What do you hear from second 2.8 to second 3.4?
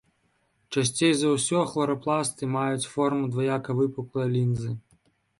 форму